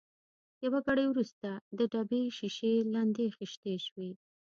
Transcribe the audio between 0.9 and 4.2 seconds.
وروسته د ډبې شېشې لندې خېشتې شوې.